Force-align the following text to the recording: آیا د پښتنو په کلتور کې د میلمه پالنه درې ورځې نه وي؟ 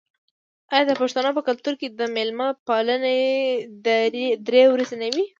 آیا 0.73 0.83
د 0.87 0.91
پښتنو 1.01 1.31
په 1.37 1.41
کلتور 1.47 1.73
کې 1.79 1.87
د 1.89 2.01
میلمه 2.15 2.47
پالنه 2.67 3.11
درې 4.49 4.63
ورځې 4.73 4.95
نه 5.01 5.07
وي؟ 5.13 5.25